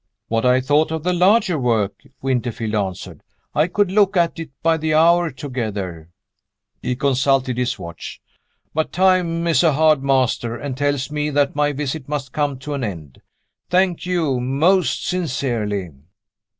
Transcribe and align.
"What 0.29 0.47
I 0.47 0.61
thought 0.61 0.89
of 0.89 1.03
the 1.03 1.13
larger 1.13 1.59
work," 1.59 2.01
Winterfield 2.23 2.73
answered. 2.73 3.21
"I 3.53 3.67
could 3.67 3.91
look 3.91 4.17
at 4.17 4.39
it 4.39 4.49
by 4.63 4.77
the 4.77 4.95
hour 4.95 5.29
together." 5.29 6.09
He 6.81 6.95
consulted 6.95 7.59
his 7.59 7.77
watch. 7.77 8.19
"But 8.73 8.91
time 8.91 9.45
is 9.45 9.61
a 9.61 9.73
hard 9.73 10.01
master, 10.01 10.57
and 10.57 10.75
tells 10.75 11.11
me 11.11 11.29
that 11.29 11.55
my 11.55 11.71
visit 11.71 12.09
must 12.09 12.33
come 12.33 12.57
to 12.61 12.73
an 12.73 12.83
end. 12.83 13.21
Thank 13.69 14.07
you, 14.07 14.39
most 14.39 15.05
sincerely." 15.05 15.91